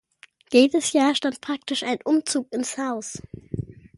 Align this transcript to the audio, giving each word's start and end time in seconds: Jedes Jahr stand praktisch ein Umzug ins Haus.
Jedes 0.51 0.93
Jahr 0.93 1.13
stand 1.13 1.41
praktisch 1.41 1.83
ein 1.83 1.99
Umzug 2.03 2.51
ins 2.51 2.75
Haus. 2.75 3.21